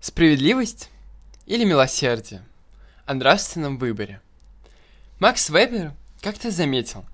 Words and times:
Справедливость 0.00 0.90
или 1.46 1.64
милосердие? 1.64 2.44
О 3.04 3.14
нравственном 3.14 3.78
выборе. 3.78 4.20
Макс 5.18 5.50
Вебер 5.50 5.92
как-то 6.20 6.52
заметил, 6.52 7.04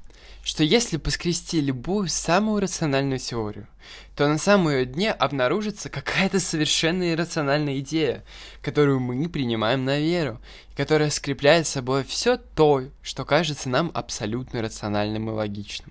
что 0.42 0.64
если 0.64 0.98
поскрести 0.98 1.62
любую 1.62 2.08
самую 2.08 2.60
рациональную 2.60 3.20
теорию, 3.20 3.68
то 4.14 4.28
на 4.28 4.36
самом 4.36 4.68
ее 4.68 4.84
дне 4.84 5.12
обнаружится 5.12 5.88
какая-то 5.88 6.40
совершенно 6.40 7.10
иррациональная 7.10 7.78
идея, 7.78 8.22
которую 8.60 9.00
мы 9.00 9.30
принимаем 9.30 9.86
на 9.86 9.98
веру, 9.98 10.38
и 10.70 10.76
которая 10.76 11.08
скрепляет 11.08 11.66
собой 11.66 12.04
все 12.04 12.36
то, 12.36 12.84
что 13.00 13.24
кажется 13.24 13.70
нам 13.70 13.90
абсолютно 13.94 14.60
рациональным 14.60 15.30
и 15.30 15.32
логичным. 15.32 15.90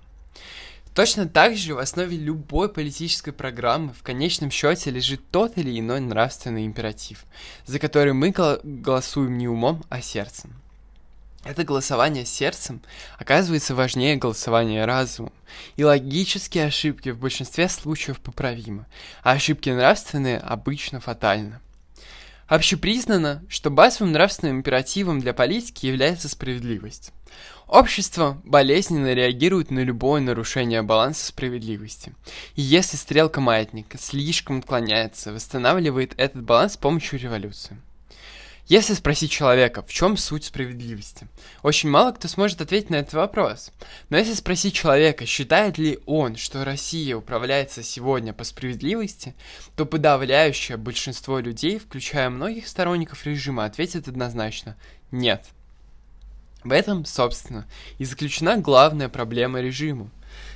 Точно 0.94 1.28
так 1.28 1.56
же 1.56 1.74
в 1.74 1.78
основе 1.78 2.16
любой 2.16 2.68
политической 2.68 3.32
программы 3.32 3.92
в 3.92 4.04
конечном 4.04 4.52
счете 4.52 4.90
лежит 4.90 5.28
тот 5.32 5.58
или 5.58 5.80
иной 5.80 5.98
нравственный 5.98 6.64
императив, 6.64 7.24
за 7.66 7.80
который 7.80 8.12
мы 8.12 8.32
голосуем 8.62 9.36
не 9.36 9.48
умом, 9.48 9.84
а 9.88 10.00
сердцем. 10.00 10.54
Это 11.44 11.64
голосование 11.64 12.24
сердцем 12.24 12.80
оказывается 13.18 13.74
важнее 13.74 14.16
голосования 14.16 14.86
разумом, 14.86 15.32
и 15.76 15.82
логические 15.82 16.66
ошибки 16.66 17.08
в 17.10 17.18
большинстве 17.18 17.68
случаев 17.68 18.20
поправимы, 18.20 18.86
а 19.24 19.32
ошибки 19.32 19.70
нравственные 19.70 20.38
обычно 20.38 21.00
фатальны. 21.00 21.58
Общепризнано, 22.46 23.42
что 23.48 23.70
базовым 23.70 24.12
нравственным 24.12 24.58
императивом 24.58 25.20
для 25.20 25.32
политики 25.32 25.86
является 25.86 26.28
справедливость. 26.28 27.12
Общество 27.66 28.40
болезненно 28.44 29.14
реагирует 29.14 29.70
на 29.70 29.80
любое 29.80 30.20
нарушение 30.20 30.82
баланса 30.82 31.26
справедливости. 31.26 32.14
И 32.54 32.62
если 32.62 32.96
стрелка 32.96 33.40
маятника 33.40 33.96
слишком 33.96 34.58
отклоняется, 34.58 35.32
восстанавливает 35.32 36.12
этот 36.18 36.42
баланс 36.42 36.74
с 36.74 36.76
помощью 36.76 37.18
революции. 37.18 37.78
Если 38.66 38.94
спросить 38.94 39.30
человека, 39.30 39.82
в 39.82 39.92
чем 39.92 40.16
суть 40.16 40.44
справедливости, 40.44 41.28
очень 41.62 41.90
мало 41.90 42.12
кто 42.12 42.28
сможет 42.28 42.62
ответить 42.62 42.88
на 42.88 42.96
этот 42.96 43.12
вопрос. 43.12 43.70
Но 44.08 44.16
если 44.16 44.32
спросить 44.32 44.72
человека, 44.74 45.26
считает 45.26 45.76
ли 45.76 45.98
он, 46.06 46.36
что 46.36 46.64
Россия 46.64 47.14
управляется 47.14 47.82
сегодня 47.82 48.32
по 48.32 48.42
справедливости, 48.42 49.34
то 49.76 49.84
подавляющее 49.84 50.78
большинство 50.78 51.40
людей, 51.40 51.78
включая 51.78 52.30
многих 52.30 52.66
сторонников 52.66 53.26
режима, 53.26 53.66
ответит 53.66 54.08
однозначно 54.08 54.76
«нет». 55.10 55.44
В 56.64 56.72
этом, 56.72 57.04
собственно, 57.04 57.66
и 57.98 58.06
заключена 58.06 58.56
главная 58.56 59.10
проблема 59.10 59.60
режима. 59.60 60.10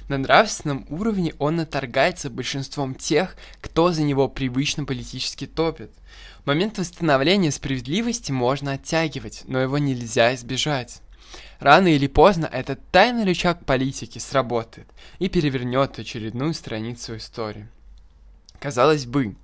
На 0.08 0.16
нравственном 0.16 0.86
уровне 0.88 1.34
он 1.38 1.56
наторгается 1.56 2.30
большинством 2.30 2.94
тех, 2.94 3.36
кто 3.60 3.92
за 3.92 4.02
него 4.02 4.28
привычно 4.28 4.86
политически 4.86 5.46
топит. 5.46 5.90
Момент 6.46 6.78
восстановления 6.78 7.52
справедливости 7.52 8.32
можно 8.32 8.72
оттягивать, 8.72 9.42
но 9.46 9.60
его 9.60 9.76
нельзя 9.76 10.34
избежать. 10.34 11.02
Рано 11.60 11.88
или 11.88 12.06
поздно 12.06 12.46
этот 12.46 12.80
тайный 12.90 13.24
рычаг 13.24 13.66
политики 13.66 14.18
сработает 14.18 14.88
и 15.18 15.28
перевернет 15.28 15.98
очередную 15.98 16.54
страницу 16.54 17.18
истории. 17.18 17.68
Казалось 18.60 19.04
бы, 19.04 19.36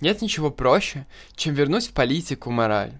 нет 0.00 0.20
ничего 0.20 0.50
проще, 0.50 1.06
чем 1.36 1.54
вернуть 1.54 1.86
в 1.86 1.92
политику 1.92 2.50
мораль. 2.50 2.92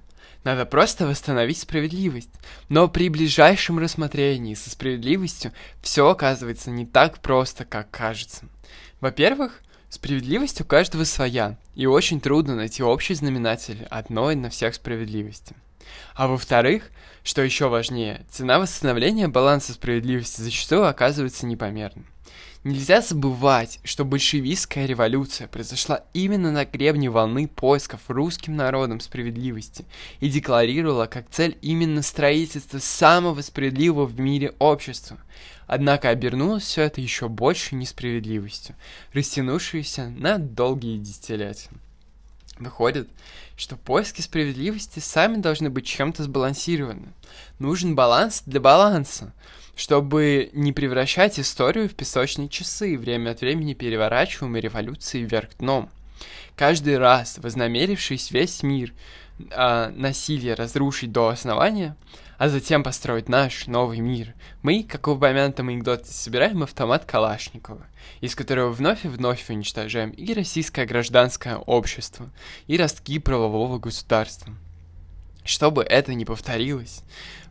Надо 0.45 0.65
просто 0.67 1.07
восстановить 1.07 1.59
справедливость. 1.59 2.31
Но 2.69 2.89
при 2.89 3.09
ближайшем 3.09 3.79
рассмотрении 3.79 4.55
со 4.55 4.71
справедливостью 4.71 5.53
все 5.83 6.09
оказывается 6.09 6.71
не 6.71 6.87
так 6.87 7.19
просто, 7.19 7.65
как 7.65 7.91
кажется. 7.91 8.47
Во-первых, 9.01 9.61
справедливость 9.89 10.61
у 10.61 10.65
каждого 10.65 11.05
своя, 11.05 11.57
и 11.75 11.87
очень 11.87 12.21
трудно 12.21 12.55
найти 12.55 12.83
общий 12.83 13.15
знаменатель 13.15 13.87
одной 13.91 14.35
на 14.35 14.51
всех 14.51 14.75
справедливости. 14.75 15.55
А 16.15 16.29
во-вторых, 16.29 16.91
что 17.23 17.43
еще 17.43 17.69
важнее, 17.69 18.25
цена 18.31 18.59
восстановления 18.59 19.29
баланса 19.29 19.73
справедливости 19.73 20.41
зачастую 20.41 20.87
оказывается 20.87 21.47
непомерной. 21.47 22.07
Нельзя 22.69 23.01
забывать, 23.01 23.81
что 23.83 24.05
большевистская 24.05 24.85
революция 24.85 25.49
произошла 25.49 26.03
именно 26.13 26.53
на 26.53 26.67
гребне 26.67 27.09
волны 27.09 27.49
поисков 27.49 28.03
русским 28.09 28.57
народом 28.57 29.01
справедливости 29.01 29.87
и 30.21 30.29
декларировала 30.29 31.07
как 31.07 31.31
цель 31.31 31.57
именно 31.63 32.03
строительство 32.03 32.79
самого 32.79 33.41
справедливого 33.41 34.05
в 34.05 34.21
мире 34.21 34.53
общества. 34.59 35.17
Однако 35.67 36.11
обернулось 36.11 36.65
все 36.65 36.83
это 36.83 37.01
еще 37.01 37.31
больше 37.31 37.75
несправедливостью, 37.75 38.77
растянувшейся 39.15 40.11
на 40.11 40.37
долгие 40.37 40.99
десятилетия. 40.99 41.71
Выходит, 42.59 43.09
что 43.57 43.77
поиски 43.77 44.21
справедливости 44.21 44.99
сами 44.99 45.41
должны 45.41 45.71
быть 45.71 45.87
чем-то 45.87 46.25
сбалансированы. 46.25 47.15
Нужен 47.59 47.95
баланс 47.95 48.43
для 48.45 48.61
баланса 48.61 49.33
чтобы 49.79 50.51
не 50.55 50.73
превращать 50.73 51.39
историю 51.39 51.89
в 51.89 51.95
песочные 51.95 52.49
часы, 52.49 52.99
время 52.99 53.31
от 53.31 53.43
времени 53.43 53.75
переворачиваемой 53.75 54.61
революции 54.61 55.23
вверх 55.23 55.57
дном. 55.59 55.89
Каждый 56.57 56.99
раз, 56.99 57.39
вознамерившись 57.39 58.33
весь 58.33 58.65
мир 58.65 58.93
э, 59.39 59.91
насилие 59.91 60.55
разрушить 60.55 61.13
до 61.13 61.29
основания, 61.29 61.97
а 62.39 62.49
затем 62.49 62.83
построить 62.83 63.29
наш 63.29 63.69
новый 63.69 64.01
мир, 64.01 64.35
мы, 64.63 64.83
как 64.83 65.07
в 65.07 65.13
упомянутом 65.13 65.69
анекдоте, 65.69 66.07
собираем 66.07 66.65
автомат 66.65 67.05
Калашникова, 67.05 67.87
из 68.21 68.35
которого 68.35 68.73
вновь 68.73 69.05
и 69.05 69.09
вновь 69.09 69.49
уничтожаем 69.49 70.11
и 70.11 70.35
российское 70.35 70.87
гражданское 70.87 71.57
общество, 71.57 72.31
и 72.67 72.77
ростки 72.77 73.21
правового 73.21 73.79
государства. 73.79 74.53
Чтобы 75.49 75.83
это 75.83 76.13
не 76.13 76.27
повторилось, 76.27 77.01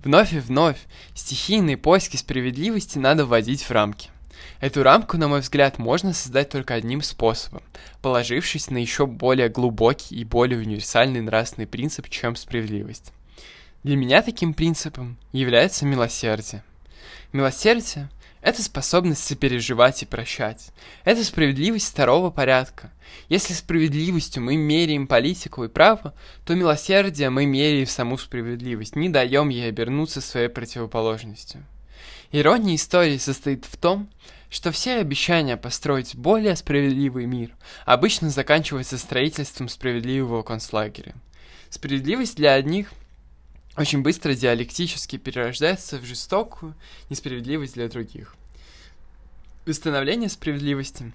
вновь 0.03 0.31
и 0.31 0.37
вновь 0.37 0.77
стихийные 1.15 1.77
поиски 1.77 2.15
справедливости 2.15 2.99
надо 2.99 3.25
вводить 3.25 3.63
в 3.63 3.71
рамки. 3.71 4.11
Эту 4.59 4.83
рамку, 4.83 5.17
на 5.17 5.27
мой 5.27 5.39
взгляд, 5.39 5.79
можно 5.79 6.13
создать 6.13 6.49
только 6.49 6.75
одним 6.75 7.01
способом, 7.01 7.63
положившись 8.03 8.69
на 8.69 8.77
еще 8.77 9.07
более 9.07 9.49
глубокий 9.49 10.15
и 10.15 10.23
более 10.25 10.59
универсальный 10.59 11.21
нравственный 11.21 11.65
принцип, 11.65 12.07
чем 12.07 12.35
справедливость. 12.35 13.13
Для 13.81 13.95
меня 13.95 14.21
таким 14.21 14.53
принципом 14.53 15.17
является 15.31 15.83
милосердие. 15.87 16.63
Милосердие 17.33 18.09
это 18.47 18.63
способность 18.63 19.25
сопереживать 19.25 20.03
и 20.03 20.05
прощать. 20.05 20.69
Это 21.03 21.21
справедливость 21.25 21.89
второго 21.89 22.29
порядка. 22.29 22.93
Если 23.27 23.53
справедливостью 23.53 24.41
мы 24.41 24.55
меряем 24.55 25.05
политику 25.05 25.65
и 25.65 25.67
право, 25.67 26.13
то 26.45 26.55
милосердие 26.55 27.29
мы 27.29 27.45
меряем 27.45 27.87
саму 27.87 28.17
справедливость, 28.17 28.95
не 28.95 29.09
даем 29.09 29.49
ей 29.49 29.67
обернуться 29.67 30.21
своей 30.21 30.47
противоположностью. 30.47 31.65
Ирония 32.31 32.75
истории 32.75 33.17
состоит 33.17 33.65
в 33.65 33.75
том, 33.75 34.09
что 34.49 34.71
все 34.71 34.99
обещания 34.99 35.57
построить 35.57 36.15
более 36.15 36.55
справедливый 36.55 37.25
мир 37.25 37.51
обычно 37.85 38.29
заканчиваются 38.29 38.97
строительством 38.97 39.67
справедливого 39.67 40.41
концлагеря. 40.43 41.15
Справедливость 41.69 42.37
для 42.37 42.53
одних– 42.53 42.93
очень 43.77 44.01
быстро 44.01 44.33
диалектически 44.33 45.17
перерождается 45.17 45.99
в 45.99 46.05
жестокую 46.05 46.75
несправедливость 47.09 47.75
для 47.75 47.87
других. 47.87 48.35
Восстановление 49.65 50.29
справедливости 50.29 51.13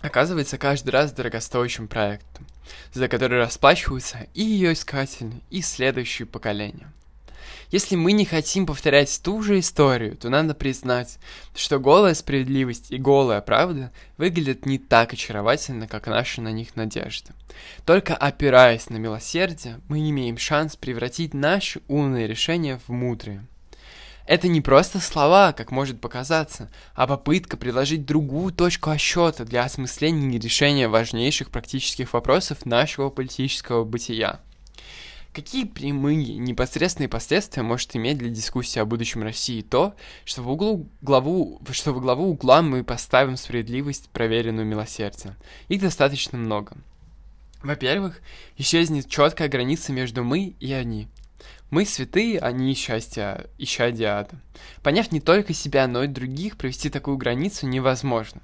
оказывается 0.00 0.58
каждый 0.58 0.90
раз 0.90 1.12
дорогостоящим 1.12 1.88
проектом, 1.88 2.46
за 2.92 3.08
который 3.08 3.38
расплачиваются 3.38 4.26
и 4.34 4.42
ее 4.42 4.74
искатели, 4.74 5.40
и 5.50 5.62
следующие 5.62 6.26
поколения. 6.26 6.92
Если 7.70 7.94
мы 7.94 8.12
не 8.12 8.24
хотим 8.24 8.66
повторять 8.66 9.20
ту 9.22 9.42
же 9.42 9.60
историю, 9.60 10.16
то 10.16 10.28
надо 10.28 10.54
признать, 10.54 11.18
что 11.54 11.78
голая 11.78 12.14
справедливость 12.14 12.90
и 12.90 12.98
голая 12.98 13.40
правда 13.40 13.92
выглядят 14.16 14.66
не 14.66 14.78
так 14.78 15.12
очаровательно, 15.12 15.86
как 15.86 16.08
наши 16.08 16.40
на 16.40 16.50
них 16.50 16.74
надежды. 16.74 17.32
Только 17.86 18.16
опираясь 18.16 18.90
на 18.90 18.96
милосердие, 18.96 19.80
мы 19.88 20.08
имеем 20.10 20.36
шанс 20.36 20.74
превратить 20.74 21.32
наши 21.32 21.80
умные 21.86 22.26
решения 22.26 22.80
в 22.86 22.92
мудрые. 22.92 23.46
Это 24.26 24.48
не 24.48 24.60
просто 24.60 25.00
слова, 25.00 25.52
как 25.52 25.70
может 25.70 26.00
показаться, 26.00 26.70
а 26.94 27.06
попытка 27.06 27.56
предложить 27.56 28.04
другую 28.04 28.52
точку 28.52 28.90
отсчета 28.90 29.44
для 29.44 29.64
осмысления 29.64 30.36
и 30.36 30.40
решения 30.40 30.88
важнейших 30.88 31.50
практических 31.50 32.12
вопросов 32.12 32.66
нашего 32.66 33.10
политического 33.10 33.84
бытия. 33.84 34.40
Какие 35.32 35.64
прямые, 35.64 36.38
непосредственные 36.38 37.08
последствия 37.08 37.62
может 37.62 37.94
иметь 37.94 38.18
для 38.18 38.30
дискуссии 38.30 38.80
о 38.80 38.84
будущем 38.84 39.22
России 39.22 39.62
то, 39.62 39.94
что 40.24 40.42
в, 40.42 40.50
углу 40.50 40.88
главу, 41.02 41.62
что 41.70 41.92
в 41.92 42.00
главу 42.00 42.30
угла 42.30 42.62
мы 42.62 42.82
поставим 42.82 43.36
справедливость, 43.36 44.10
проверенную 44.10 44.66
милосердие? 44.66 45.36
Их 45.68 45.80
достаточно 45.80 46.36
много. 46.36 46.76
Во-первых, 47.62 48.20
исчезнет 48.56 49.08
четкая 49.08 49.48
граница 49.48 49.92
между 49.92 50.24
мы 50.24 50.56
и 50.58 50.72
они. 50.72 51.06
Мы 51.70 51.84
святые, 51.84 52.40
они 52.40 52.74
счастья, 52.74 53.46
ища 53.56 53.92
диада. 53.92 54.40
Поняв 54.82 55.12
не 55.12 55.20
только 55.20 55.54
себя, 55.54 55.86
но 55.86 56.02
и 56.02 56.08
других, 56.08 56.56
провести 56.56 56.90
такую 56.90 57.16
границу 57.16 57.68
невозможно. 57.68 58.42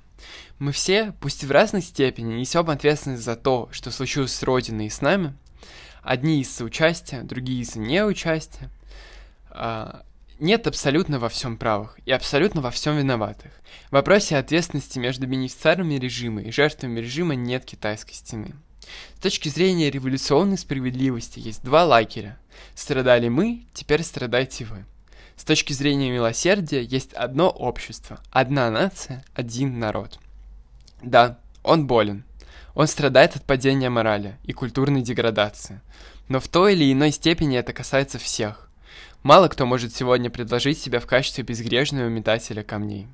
Мы 0.60 0.70
все, 0.70 1.12
пусть 1.20 1.42
и 1.42 1.46
в 1.46 1.50
разной 1.50 1.82
степени, 1.82 2.34
несем 2.34 2.70
ответственность 2.70 3.24
за 3.24 3.34
то, 3.34 3.68
что 3.72 3.90
случилось 3.90 4.32
с 4.32 4.44
Родиной 4.44 4.86
и 4.86 4.90
с 4.90 5.00
нами– 5.00 5.34
Одни 6.06 6.40
из 6.40 6.54
соучастия, 6.54 7.24
другие 7.24 7.62
из 7.62 7.74
неучастия. 7.74 8.70
А, 9.50 10.04
нет 10.38 10.68
абсолютно 10.68 11.18
во 11.18 11.28
всем 11.28 11.56
правых 11.56 11.98
и 12.06 12.12
абсолютно 12.12 12.60
во 12.60 12.70
всем 12.70 12.96
виноватых. 12.96 13.50
В 13.88 13.92
вопросе 13.92 14.36
ответственности 14.36 15.00
между 15.00 15.26
бенефициарами 15.26 15.94
режима 15.94 16.42
и 16.42 16.52
жертвами 16.52 17.00
режима 17.00 17.34
нет 17.34 17.64
китайской 17.64 18.12
стены. 18.12 18.54
С 19.16 19.20
точки 19.20 19.48
зрения 19.48 19.90
революционной 19.90 20.58
справедливости 20.58 21.40
есть 21.40 21.64
два 21.64 21.84
лагеря. 21.84 22.38
Страдали 22.76 23.28
мы, 23.28 23.66
теперь 23.74 24.04
страдайте 24.04 24.64
вы. 24.64 24.84
С 25.34 25.42
точки 25.42 25.72
зрения 25.72 26.12
милосердия 26.12 26.84
есть 26.84 27.14
одно 27.14 27.50
общество, 27.50 28.20
одна 28.30 28.70
нация, 28.70 29.24
один 29.34 29.80
народ. 29.80 30.20
Да, 31.02 31.40
он 31.64 31.88
болен. 31.88 32.22
Он 32.76 32.86
страдает 32.86 33.34
от 33.34 33.42
падения 33.42 33.88
морали 33.88 34.36
и 34.44 34.52
культурной 34.52 35.00
деградации. 35.00 35.80
Но 36.28 36.40
в 36.40 36.46
той 36.46 36.74
или 36.74 36.92
иной 36.92 37.10
степени 37.10 37.56
это 37.56 37.72
касается 37.72 38.18
всех. 38.18 38.68
Мало 39.22 39.48
кто 39.48 39.64
может 39.64 39.94
сегодня 39.94 40.28
предложить 40.28 40.78
себя 40.78 41.00
в 41.00 41.06
качестве 41.06 41.42
безгрешного 41.42 42.08
метателя 42.08 42.62
камней. 42.62 43.08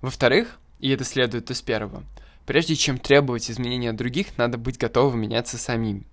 Во-вторых, 0.00 0.58
и 0.80 0.88
это 0.88 1.04
следует 1.04 1.50
из 1.50 1.60
первого, 1.60 2.04
прежде 2.46 2.74
чем 2.74 2.98
требовать 2.98 3.50
изменения 3.50 3.92
других, 3.92 4.38
надо 4.38 4.56
быть 4.56 4.78
готовым 4.78 5.20
меняться 5.20 5.58
самим. 5.58 6.06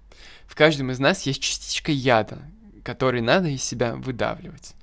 В 0.46 0.54
каждом 0.54 0.92
из 0.92 1.00
нас 1.00 1.22
есть 1.22 1.42
частичка 1.42 1.94
яда, 1.94 2.42
который 2.84 3.22
надо 3.22 3.48
из 3.48 3.64
себя 3.64 3.96
выдавливать. 3.96 4.74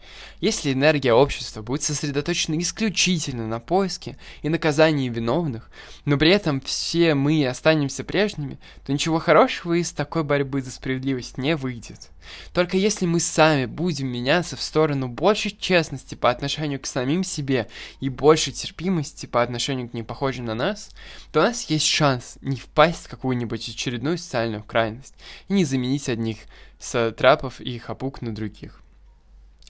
Если 0.40 0.72
энергия 0.72 1.12
общества 1.12 1.62
будет 1.62 1.82
сосредоточена 1.82 2.58
исключительно 2.58 3.46
на 3.46 3.60
поиске 3.60 4.16
и 4.42 4.48
наказании 4.48 5.08
виновных, 5.08 5.70
но 6.04 6.16
при 6.16 6.30
этом 6.30 6.60
все 6.60 7.14
мы 7.14 7.46
останемся 7.46 8.04
прежними, 8.04 8.58
то 8.86 8.92
ничего 8.92 9.18
хорошего 9.18 9.74
из 9.74 9.92
такой 9.92 10.24
борьбы 10.24 10.62
за 10.62 10.70
справедливость 10.70 11.36
не 11.38 11.56
выйдет. 11.56 12.10
Только 12.52 12.76
если 12.76 13.06
мы 13.06 13.20
сами 13.20 13.66
будем 13.66 14.08
меняться 14.08 14.56
в 14.56 14.62
сторону 14.62 15.08
большей 15.08 15.50
честности 15.50 16.14
по 16.14 16.30
отношению 16.30 16.80
к 16.80 16.86
самим 16.86 17.24
себе 17.24 17.68
и 18.00 18.08
большей 18.08 18.52
терпимости 18.52 19.26
по 19.26 19.42
отношению 19.42 19.88
к 19.88 19.94
непохожим 19.94 20.46
на 20.46 20.54
нас, 20.54 20.90
то 21.32 21.40
у 21.40 21.42
нас 21.42 21.68
есть 21.68 21.86
шанс 21.86 22.38
не 22.40 22.56
впасть 22.56 23.06
в 23.06 23.08
какую-нибудь 23.08 23.68
очередную 23.68 24.18
социальную 24.18 24.62
крайность 24.62 25.14
и 25.48 25.52
не 25.52 25.64
заменить 25.64 26.08
одних 26.08 26.38
сатрапов 26.78 27.60
и 27.60 27.78
хапук 27.78 28.22
на 28.22 28.34
других. 28.34 28.79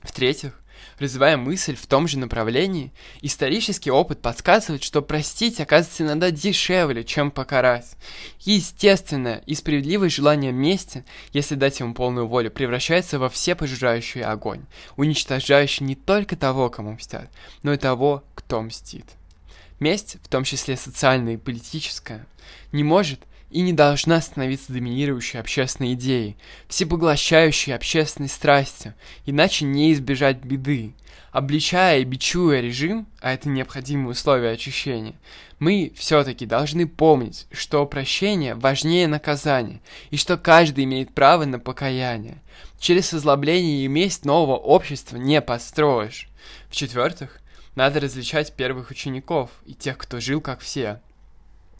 В-третьих, 0.02 0.61
развивая 0.99 1.37
мысль 1.37 1.76
в 1.76 1.87
том 1.87 2.08
же 2.08 2.19
направлении, 2.19 2.93
исторический 3.20 3.91
опыт 3.91 4.23
подсказывает, 4.23 4.82
что 4.82 5.02
простить 5.02 5.61
оказывается 5.61 6.05
иногда 6.05 6.31
дешевле, 6.31 7.05
чем 7.05 7.31
покарать. 7.31 7.87
Естественное 8.41 9.43
и 9.47 9.55
справедливое 9.55 10.08
желание 10.08 10.52
мести, 10.52 11.05
если 11.32 11.55
дать 11.55 11.81
ему 11.81 11.94
полную 11.94 12.26
волю, 12.26 12.50
превращается 12.50 13.19
во 13.19 13.29
всепожирающий 13.29 14.23
огонь, 14.23 14.64
уничтожающий 14.97 15.85
не 15.85 15.97
только 15.97 16.37
того, 16.37 16.70
кому 16.70 16.93
мстят, 16.93 17.31
но 17.62 17.73
и 17.73 17.76
того, 17.76 18.25
кто 18.35 18.62
мстит. 18.62 19.06
Месть, 19.81 20.17
в 20.23 20.29
том 20.29 20.44
числе 20.44 20.76
социальная 20.76 21.35
и 21.35 21.38
политическая, 21.38 22.26
не 22.73 22.85
может 22.85 23.20
и 23.50 23.61
не 23.61 23.73
должна 23.73 24.20
становиться 24.20 24.73
доминирующей 24.73 25.41
общественной 25.41 25.94
идеей, 25.94 26.37
всепоглощающей 26.69 27.75
общественной 27.75 28.29
страстью, 28.29 28.94
иначе 29.26 29.64
не 29.64 29.93
избежать 29.93 30.38
беды. 30.44 30.94
Обличая 31.32 32.00
и 32.00 32.05
бичуя 32.05 32.61
режим, 32.61 33.06
а 33.20 33.32
это 33.32 33.49
необходимые 33.49 34.11
условия 34.11 34.50
очищения, 34.50 35.14
мы 35.61 35.93
все-таки 35.94 36.47
должны 36.47 36.88
помнить, 36.88 37.47
что 37.52 37.87
прощение 37.87 38.55
важнее 38.55 39.06
наказания, 39.06 39.81
и 40.11 40.17
что 40.17 40.37
каждый 40.37 40.85
имеет 40.85 41.14
право 41.14 41.44
на 41.44 41.58
покаяние. 41.58 42.43
Через 42.81 43.12
озлобление 43.12 43.85
и 43.85 43.88
месть 43.88 44.25
нового 44.25 44.56
общества 44.56 45.19
не 45.19 45.41
построишь. 45.41 46.29
В-четвертых, 46.69 47.41
надо 47.76 48.00
различать 48.00 48.55
первых 48.55 48.91
учеников 48.91 49.50
и 49.67 49.75
тех, 49.75 49.99
кто 49.99 50.19
жил 50.19 50.41
как 50.41 50.61
все. 50.61 51.00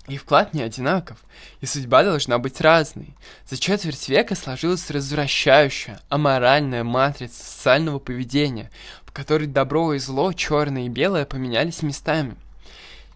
И 0.09 0.17
вклад 0.17 0.55
не 0.55 0.63
одинаков, 0.63 1.19
и 1.61 1.67
судьба 1.67 2.03
должна 2.03 2.39
быть 2.39 2.61
разной. 2.61 3.15
За 3.47 3.59
четверть 3.59 4.09
века 4.09 4.35
сложилась 4.35 4.91
развращающая, 4.91 6.01
аморальная 6.09 6.85
матрица 6.85 7.45
социального 7.45 7.99
поведения, 7.99 8.71
в 9.05 9.13
которой 9.13 9.47
добро 9.47 9.95
и 9.95 9.99
зло, 9.99 10.33
черное 10.33 10.87
и 10.87 10.89
белое 10.89 11.27
поменялись 11.27 11.83
местами. 11.83 12.37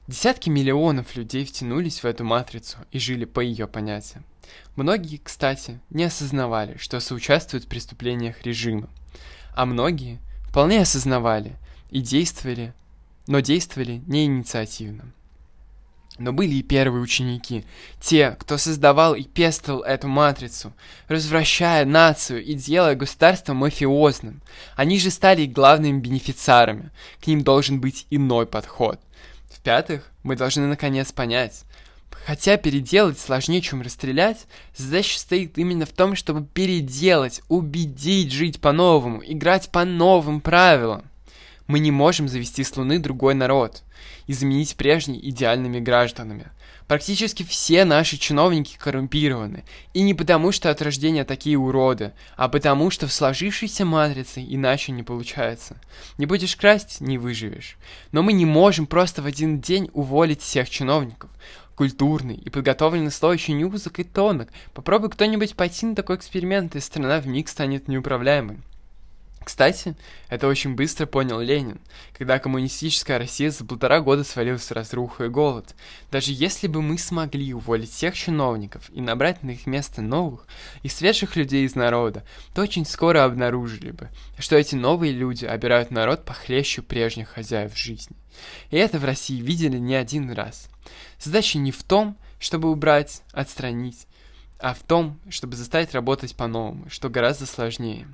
Десятки 0.07 0.51
миллионов 0.51 1.17
людей 1.17 1.47
втянулись 1.47 2.03
в 2.03 2.05
эту 2.05 2.25
матрицу 2.25 2.77
и 2.93 2.99
жили 2.99 3.25
по 3.25 3.41
ее 3.41 3.67
понятиям. 3.67 4.25
Многие, 4.77 5.17
кстати, 5.17 5.81
не 5.89 6.05
осознавали, 6.05 6.77
что 6.77 7.01
соучаствуют 7.01 7.65
в 7.65 7.69
преступлениях 7.69 8.43
режима. 8.43 8.91
А 9.55 9.65
многие 9.65 10.19
вполне 10.49 10.83
осознавали 10.83 11.57
и 11.91 12.01
действовали, 12.01 12.75
но 13.27 13.41
действовали 13.41 14.03
не 14.07 14.27
инициативно. 14.27 15.13
Но 16.17 16.33
были 16.33 16.55
и 16.55 16.63
первые 16.63 17.03
ученики, 17.03 17.65
те, 18.01 18.37
кто 18.39 18.57
создавал 18.57 19.17
и 19.17 19.25
пестовал 19.25 19.83
эту 19.83 20.07
матрицу, 20.07 20.73
развращая 21.09 21.85
нацию 21.85 22.45
и 22.45 22.55
делая 22.55 22.95
государство 22.95 23.53
мафиозным. 23.53 24.41
Они 24.77 25.01
же 25.01 25.11
стали 25.11 25.47
главными 25.47 25.99
бенефициарами, 25.99 26.91
к 27.21 27.27
ним 27.27 27.43
должен 27.43 27.81
быть 27.81 28.07
иной 28.11 28.47
подход. 28.47 29.01
В-пятых, 29.51 30.13
мы 30.23 30.37
должны 30.37 30.67
наконец 30.67 31.11
понять, 31.11 31.65
хотя 32.27 32.59
переделать 32.59 33.19
сложнее, 33.19 33.61
чем 33.61 33.83
расстрелять, 33.83 34.47
задача 34.77 35.19
стоит 35.19 35.59
именно 35.59 35.85
в 35.85 35.91
том, 35.91 36.15
чтобы 36.15 36.47
переделать, 36.47 37.43
убедить 37.49 38.31
жить 38.31 38.61
по-новому, 38.61 39.21
играть 39.25 39.71
по 39.73 39.85
новым 39.85 40.41
правилам. 40.41 41.11
Мы 41.67 41.79
не 41.79 41.91
можем 41.91 42.29
завести 42.29 42.63
с 42.63 42.77
Луны 42.77 42.99
другой 42.99 43.35
народ 43.35 43.83
и 44.27 44.35
заменить 44.35 44.77
прежний 44.77 45.19
идеальными 45.19 45.81
гражданами. 45.81 46.49
Практически 46.87 47.43
все 47.43 47.87
наши 47.87 48.19
чиновники 48.19 48.77
коррумпированы. 48.79 49.65
И 49.95 50.03
не 50.03 50.13
потому, 50.13 50.53
что 50.53 50.71
от 50.71 50.83
рождения 50.83 51.25
такие 51.25 51.57
уроды, 51.57 52.13
а 52.37 52.51
потому, 52.51 52.91
что 52.91 53.07
в 53.07 53.13
сложившейся 53.13 53.87
матрице 53.87 54.45
иначе 54.47 54.93
не 54.93 55.03
получается. 55.03 55.79
Не 56.19 56.27
будешь 56.27 56.57
красть– 56.57 56.99
не 57.01 57.17
выживешь. 57.17 57.79
Но 58.13 58.23
мы 58.23 58.35
не 58.35 58.45
можем 58.45 58.87
просто 58.87 59.23
в 59.23 59.27
один 59.27 59.63
день 59.63 59.89
уволить 59.95 60.43
всех 60.43 60.69
чиновников. 60.69 61.31
Культурный 61.75 62.37
и 62.37 62.51
подготовленный 62.51 63.11
слой 63.11 63.35
очень 63.35 63.65
узок 63.65 64.01
и 64.01 64.05
тонок. 64.05 64.51
Попробуй 64.75 65.09
кто-нибудь 65.09 65.57
пойти 65.57 65.87
на 65.87 65.95
такой 65.95 66.17
эксперимент, 66.17 66.77
и 66.77 66.81
страна 66.81 67.21
вмиг 67.21 67.49
станет 67.49 67.89
неуправляемой. 67.89 68.59
Кстати, 69.45 69.95
это 70.31 70.49
очень 70.49 70.75
быстро 70.75 71.05
понял 71.05 71.39
Ленин, 71.39 71.79
когда 72.17 72.39
коммунистическая 72.39 73.19
Россия 73.19 73.51
за 73.51 73.65
полтора 73.67 74.01
года 74.01 74.25
свалилась 74.25 74.63
в 74.63 74.73
разруху 74.73 75.25
и 75.25 75.29
голод. 75.29 75.75
Даже 76.11 76.33
если 76.33 76.67
бы 76.67 76.81
мы 76.81 76.97
смогли 76.97 77.53
уволить 77.53 77.91
всех 77.91 78.15
чиновников 78.15 78.91
и 78.91 79.03
набрать 79.03 79.43
на 79.43 79.51
их 79.51 79.67
место 79.67 80.01
новых 80.01 80.47
и 80.83 80.89
свежих 80.89 81.37
людей 81.37 81.67
из 81.67 81.75
народа, 81.75 82.25
то 82.55 82.63
очень 82.63 82.87
скоро 82.87 83.25
обнаружили 83.25 83.91
бы, 83.91 84.09
что 84.39 84.57
эти 84.57 84.77
новые 84.77 85.13
люди 85.13 85.45
обирают 85.45 85.91
народ 85.91 86.25
похлеще 86.25 86.81
прежних 86.81 87.29
хозяев 87.29 87.77
жизни. 87.77 88.17
И 88.71 88.77
это 88.79 88.99
в 88.99 89.05
России 89.05 89.41
видели 89.43 89.77
не 89.77 89.95
один 89.95 90.33
раз. 90.33 90.71
Задача 91.21 91.59
не 91.59 91.71
в 91.71 91.83
том, 91.83 92.17
чтобы 92.39 92.71
убрать, 92.71 93.23
отстранить, 93.33 94.07
а 94.59 94.73
в 94.73 94.81
том, 94.81 95.21
чтобы 95.29 95.55
заставить 95.55 95.93
работать 95.93 96.35
по-новому, 96.35 96.89
что 96.89 97.11
гораздо 97.11 97.45
сложнее. 97.45 98.09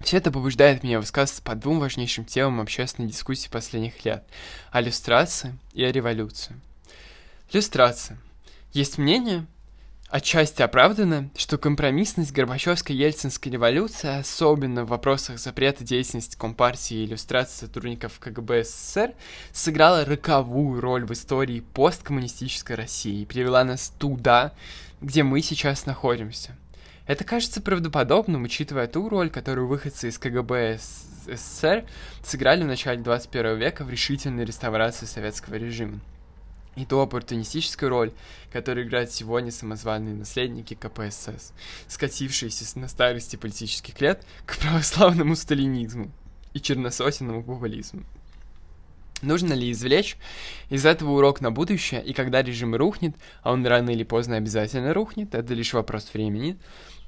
Все 0.00 0.18
это 0.18 0.30
побуждает 0.30 0.82
меня 0.82 0.98
высказываться 0.98 1.42
по 1.42 1.54
двум 1.54 1.78
важнейшим 1.78 2.24
темам 2.24 2.60
общественной 2.60 3.08
дискуссии 3.08 3.48
последних 3.48 4.04
лет– 4.04 4.24
о 4.70 4.82
иллюстрации 4.82 5.56
и 5.72 5.84
о 5.84 5.92
революции. 5.92 6.54
Иллюстрация. 7.50 8.18
Есть 8.72 8.98
мнение, 8.98 9.46
отчасти 10.08 10.62
оправдано, 10.62 11.30
что 11.36 11.58
компромиссность 11.58 12.32
Горбачевской-Ельцинской 12.32 13.52
революции, 13.52 14.18
особенно 14.18 14.84
в 14.84 14.88
вопросах 14.88 15.38
запрета 15.38 15.84
деятельности 15.84 16.36
Компартии 16.36 16.96
и 16.96 17.04
иллюстрации 17.06 17.66
сотрудников 17.66 18.18
КГБ 18.18 18.64
СССР, 18.64 19.14
сыграла 19.52 20.04
роковую 20.04 20.80
роль 20.80 21.06
в 21.06 21.12
истории 21.12 21.60
посткоммунистической 21.72 22.74
России 22.74 23.22
и 23.22 23.26
привела 23.26 23.62
нас 23.62 23.92
туда, 23.96 24.52
где 25.00 25.22
мы 25.22 25.40
сейчас 25.40 25.86
находимся– 25.86 26.56
это 27.06 27.24
кажется 27.24 27.60
правдоподобным, 27.60 28.44
учитывая 28.44 28.86
ту 28.86 29.08
роль, 29.08 29.30
которую 29.30 29.66
выходцы 29.66 30.08
из 30.08 30.18
КГБ 30.18 30.78
СССР 30.78 31.84
сыграли 32.22 32.62
в 32.64 32.66
начале 32.66 33.02
21 33.02 33.58
века 33.58 33.84
в 33.84 33.90
решительной 33.90 34.44
реставрации 34.44 35.06
советского 35.06 35.56
режима. 35.56 36.00
И 36.76 36.84
ту 36.84 36.98
оппортунистическую 36.98 37.88
роль, 37.88 38.12
которую 38.52 38.86
играют 38.86 39.12
сегодня 39.12 39.52
самозваные 39.52 40.14
наследники 40.14 40.74
КПСС, 40.74 41.52
скатившиеся 41.86 42.78
на 42.78 42.88
старости 42.88 43.36
политических 43.36 44.00
лет 44.00 44.26
к 44.44 44.58
православному 44.58 45.36
сталинизму 45.36 46.10
и 46.52 46.60
черносотенному 46.60 47.44
популизму. 47.44 48.02
Нужно 49.24 49.54
ли 49.54 49.72
извлечь 49.72 50.16
из 50.68 50.84
этого 50.86 51.12
урок 51.12 51.40
на 51.40 51.50
будущее, 51.50 52.02
и 52.04 52.12
когда 52.12 52.42
режим 52.42 52.74
рухнет, 52.74 53.16
а 53.42 53.52
он 53.52 53.66
рано 53.66 53.90
или 53.90 54.04
поздно 54.04 54.36
обязательно 54.36 54.92
рухнет, 54.94 55.34
это 55.34 55.54
лишь 55.54 55.72
вопрос 55.72 56.10
времени, 56.12 56.58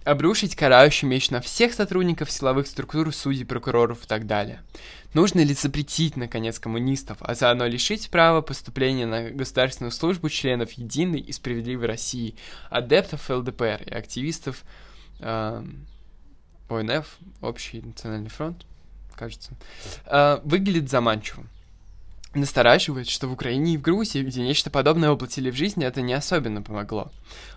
обрушить 0.04 0.54
карающий 0.54 1.08
меч 1.08 1.30
на 1.30 1.40
всех 1.40 1.75
сотрудников 1.75 2.30
силовых 2.30 2.66
структур, 2.68 3.12
судей, 3.12 3.44
прокуроров 3.44 4.04
и 4.04 4.06
так 4.06 4.26
далее? 4.26 4.62
Нужно 5.14 5.40
ли 5.40 5.52
запретить, 5.54 6.16
наконец, 6.16 6.58
коммунистов, 6.58 7.18
а 7.20 7.35
заодно 7.35 7.66
лишить 7.66 8.11
права 8.11 8.40
поступления 8.40 9.06
на 9.06 9.30
государственную 9.30 9.90
службу 9.90 10.28
членов 10.28 10.73
Единой 10.73 11.20
и 11.20 11.32
Справедливой 11.32 11.87
России, 11.87 12.37
адептов 12.70 13.28
ЛДПР 13.28 13.82
и 13.87 13.90
активистов 13.90 14.62
э, 15.20 15.64
ОНФ, 16.68 17.18
Общий 17.40 17.80
национальный 17.80 18.30
фронт, 18.30 18.64
кажется, 19.14 19.52
э, 20.06 20.38
выглядит 20.44 20.90
заманчивым. 20.90 21.49
Настораживает, 22.37 23.09
что 23.09 23.28
в 23.28 23.33
Украине 23.33 23.73
и 23.73 23.76
в 23.78 23.81
Грузии, 23.81 24.23
где 24.23 24.43
нечто 24.43 24.69
подобное 24.69 25.11
воплотили 25.11 25.50
в 25.50 25.55
жизнь, 25.55 25.83
это 25.83 26.02
не 26.02 26.12
особенно 26.12 26.61
помогло. 26.61 27.11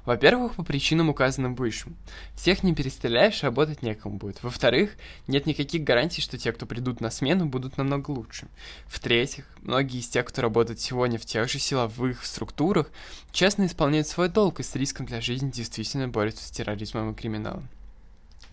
Во-первых, 0.06 0.56
по 0.56 0.64
причинам, 0.64 1.10
указанным 1.10 1.54
выше. 1.54 1.90
Всех 2.34 2.64
не 2.64 2.74
перестреляешь, 2.74 3.44
работать 3.44 3.84
некому 3.84 4.18
будет. 4.18 4.42
Во-вторых, 4.42 4.92
нет 5.28 5.46
никаких 5.48 5.84
гарантий, 5.84 6.22
что 6.22 6.38
те, 6.38 6.54
кто 6.54 6.66
придут 6.66 7.02
на 7.02 7.12
смену, 7.12 7.46
будут 7.46 7.76
намного 7.76 8.12
лучше. 8.12 8.48
В-третьих, 8.88 9.44
многие 9.62 10.00
из 10.00 10.08
тех, 10.08 10.24
кто 10.24 10.42
работает 10.42 10.80
сегодня 10.80 11.20
в 11.20 11.26
тех 11.26 11.50
же 11.50 11.60
силовых 11.60 12.26
структурах, 12.26 12.90
честно 13.34 13.66
исполняют 13.66 14.08
свой 14.08 14.30
долг 14.30 14.62
и 14.62 14.64
с 14.64 14.74
риском 14.76 15.06
для 15.06 15.20
жизни 15.20 15.52
действительно 15.52 16.08
борются 16.08 16.48
с 16.48 16.52
терроризмом 16.52 17.12
и 17.12 17.16
криминалом. 17.16 17.68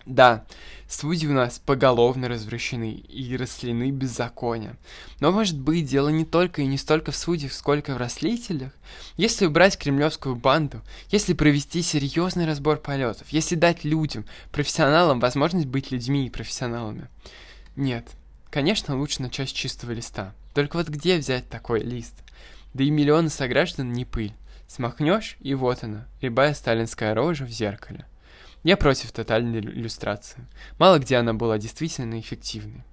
Да, 0.07 0.45
судьи 0.87 1.27
у 1.27 1.33
нас 1.33 1.59
поголовно 1.59 2.29
развращены 2.29 2.93
и 2.93 3.35
растлены 3.35 3.91
беззаконием. 3.91 4.77
Но 5.19 5.33
может 5.33 5.59
быть 5.59 5.85
дело 5.85 6.07
не 6.07 6.23
только 6.23 6.61
и 6.61 6.65
не 6.65 6.77
столько 6.77 7.11
в 7.11 7.17
судьях, 7.17 7.51
сколько 7.51 7.93
в 7.93 7.97
растлителях. 7.97 8.71
Если 9.17 9.45
убрать 9.45 9.77
кремлевскую 9.77 10.37
банду, 10.37 10.81
если 11.11 11.33
провести 11.33 11.81
серьезный 11.81 12.45
разбор 12.45 12.77
полетов, 12.77 13.27
если 13.31 13.55
дать 13.55 13.83
людям, 13.83 14.25
профессионалам, 14.53 15.19
возможность 15.19 15.67
быть 15.67 15.91
людьми 15.91 16.25
и 16.25 16.29
профессионалами. 16.29 17.09
Нет, 17.75 18.07
конечно, 18.49 18.97
лучше 18.97 19.21
начать 19.21 19.49
с 19.49 19.51
чистого 19.51 19.91
листа. 19.91 20.33
Только 20.53 20.77
вот 20.77 20.87
где 20.87 21.17
взять 21.17 21.49
такой 21.49 21.81
лист? 21.81 22.15
Да 22.73 22.85
и 22.85 22.89
миллионы 22.91 23.29
сограждан 23.29 23.91
не 23.91 24.05
пыль. 24.05 24.31
Смахнешь, 24.69 25.35
и 25.41 25.53
вот 25.53 25.83
она, 25.83 26.07
рябая 26.21 26.53
сталинская 26.53 27.13
рожа 27.13 27.43
в 27.43 27.49
зеркале. 27.49 28.05
Я 28.67 28.75
против 28.75 29.13
тотальной 29.13 29.61
иллюстрации. 29.61 30.45
Мало 30.77 30.99
где 30.99 31.15
она 31.15 31.33
была 31.33 31.57
действительно 31.57 32.19
эффективной. 32.19 32.83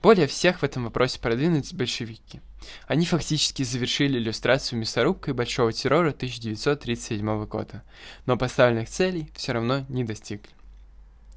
Более 0.00 0.28
всех 0.28 0.60
в 0.60 0.62
этом 0.62 0.84
вопросе 0.84 1.18
продвинулись 1.18 1.72
большевики. 1.72 2.40
Они 2.86 3.06
фактически 3.06 3.64
завершили 3.64 4.18
иллюстрацию 4.18 4.78
мясорубкой 4.78 5.34
Большого 5.34 5.72
террора 5.72 6.10
1937 6.10 7.44
года, 7.46 7.82
но 8.24 8.36
поставленных 8.36 8.88
целей 8.88 9.28
все 9.34 9.50
равно 9.50 9.84
не 9.88 10.04
достигли. 10.04 10.52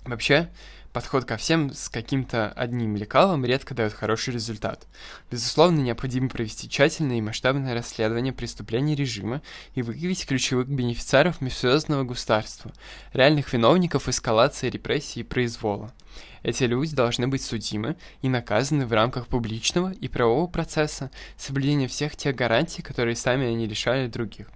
Вообще, 0.05 0.51
подход 0.93 1.25
ко 1.25 1.37
всем 1.37 1.73
с 1.73 1.89
каким-то 1.89 2.51
одним 2.51 2.95
лекалом 2.95 3.45
редко 3.45 3.73
дает 3.73 3.93
хороший 3.93 4.33
результат. 4.33 4.87
Безусловно, 5.29 5.79
необходимо 5.79 6.29
провести 6.29 6.69
тщательное 6.69 7.17
и 7.17 7.21
масштабное 7.21 7.73
расследование 7.73 8.33
преступлений 8.33 8.95
режима 8.95 9.41
и 9.75 9.81
выявить 9.81 10.25
ключевых 10.25 10.67
бенефициаров 10.67 11.41
мафиозного 11.41 12.03
государства, 12.03 12.71
реальных 13.13 13.53
виновников 13.53 14.09
эскалации 14.09 14.69
репрессий 14.69 15.21
и 15.21 15.23
произвола. 15.23 15.93
Эти 16.41 16.63
люди 16.63 16.95
должны 16.95 17.27
быть 17.27 17.43
судимы 17.43 17.97
и 18.21 18.29
наказаны 18.29 18.85
в 18.85 18.93
рамках 18.93 19.27
публичного 19.27 19.91
и 19.91 20.07
правового 20.07 20.47
процесса, 20.47 21.11
соблюдения 21.37 21.87
всех 21.87 22.15
тех 22.15 22.35
гарантий, 22.35 22.81
которые 22.81 23.15
сами 23.15 23.47
они 23.47 23.67
лишали 23.67 24.07
других, 24.07 24.47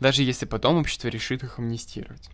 даже 0.00 0.22
если 0.22 0.46
потом 0.46 0.76
общество 0.76 1.08
решит 1.08 1.42
их 1.44 1.58
амнистировать. 1.58 2.30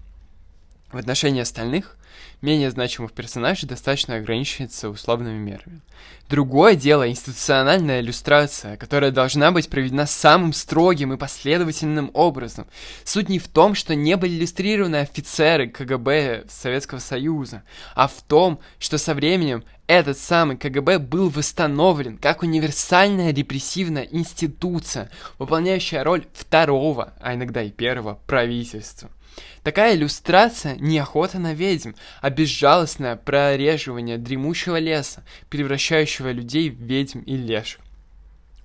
В 0.92 0.96
отношении 0.96 1.42
остальных, 1.42 1.95
менее 2.42 2.70
значимых 2.70 3.12
персонажей 3.12 3.68
достаточно 3.68 4.16
ограничиваться 4.16 4.90
условными 4.90 5.38
мерами. 5.38 5.80
Другое 6.28 6.74
дело 6.74 7.08
институциональная 7.08 8.00
иллюстрация, 8.00 8.76
которая 8.76 9.12
должна 9.12 9.52
быть 9.52 9.70
проведена 9.70 10.06
самым 10.06 10.52
строгим 10.52 11.12
и 11.12 11.16
последовательным 11.16 12.10
образом. 12.14 12.66
Суть 13.04 13.28
не 13.28 13.38
в 13.38 13.46
том, 13.46 13.76
что 13.76 13.94
не 13.94 14.16
были 14.16 14.32
иллюстрированы 14.32 14.96
офицеры 14.96 15.68
КГБ 15.68 16.46
Советского 16.48 16.98
Союза, 16.98 17.62
а 17.94 18.08
в 18.08 18.22
том, 18.22 18.58
что 18.80 18.98
со 18.98 19.14
временем 19.14 19.62
этот 19.86 20.18
самый 20.18 20.56
КГБ 20.56 20.98
был 20.98 21.30
восстановлен 21.30 22.18
как 22.18 22.42
универсальная 22.42 23.32
репрессивная 23.32 24.08
институция, 24.10 25.10
выполняющая 25.38 26.02
роль 26.02 26.26
второго, 26.32 27.14
а 27.20 27.34
иногда 27.34 27.62
и 27.62 27.70
первого 27.70 28.18
правительства. 28.26 29.10
Такая 29.62 29.94
иллюстрация 29.94 30.76
не 30.76 30.98
охота 30.98 31.38
на 31.38 31.54
ведьм, 31.54 31.92
а 32.20 32.30
безжалостное 32.30 33.16
прореживание 33.16 34.18
дремучего 34.18 34.78
леса, 34.78 35.24
превращающего 35.50 36.30
людей 36.30 36.70
в 36.70 36.80
ведьм 36.80 37.20
и 37.20 37.36
леших. 37.36 37.80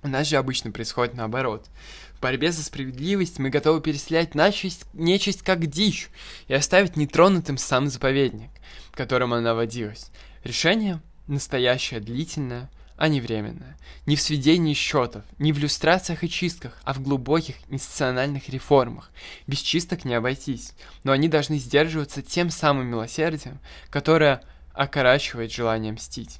У 0.02 0.08
нас 0.08 0.28
же 0.28 0.36
обычно 0.36 0.70
происходит 0.72 1.14
наоборот. 1.14 1.66
В 2.14 2.20
борьбе 2.20 2.52
за 2.52 2.62
справедливость 2.62 3.38
мы 3.38 3.50
готовы 3.50 3.80
переселять 3.80 4.34
нечисть, 4.34 4.84
нечисть 4.92 5.42
как 5.42 5.66
дичь 5.66 6.08
и 6.48 6.54
оставить 6.54 6.96
нетронутым 6.96 7.58
сам 7.58 7.88
заповедник, 7.88 8.50
которым 8.92 9.32
она 9.32 9.54
водилась. 9.54 10.10
Решение 10.44 11.00
настоящее, 11.26 12.00
длительное– 12.00 12.70
а 13.02 13.08
не 13.08 13.20
временное. 13.20 13.76
Не 14.06 14.14
в 14.14 14.22
сведении 14.22 14.74
счетов, 14.74 15.24
не 15.40 15.52
в 15.52 15.58
иллюстрациях 15.58 16.22
и 16.22 16.30
чистках, 16.30 16.80
а 16.84 16.94
в 16.94 17.02
глубоких 17.02 17.56
институциональных 17.68 18.48
реформах. 18.48 19.10
Без 19.48 19.58
чисток 19.58 20.04
не 20.04 20.14
обойтись, 20.14 20.72
но 21.02 21.10
они 21.10 21.26
должны 21.26 21.58
сдерживаться 21.58 22.22
тем 22.22 22.48
самым 22.48 22.86
милосердием, 22.86 23.58
которое 23.90 24.44
окорачивает 24.72 25.50
желание 25.50 25.92
мстить. 25.92 26.38